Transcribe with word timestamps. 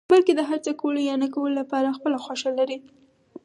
بلکې 0.11 0.33
د 0.35 0.41
هر 0.49 0.59
څه 0.65 0.71
کولو 0.81 0.99
يا 1.09 1.15
نه 1.23 1.27
کولو 1.33 1.53
لپاره 1.61 1.95
خپله 1.97 2.17
خوښه 2.25 2.49
لري. 2.59 2.77